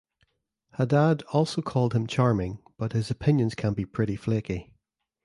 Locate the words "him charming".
1.93-2.57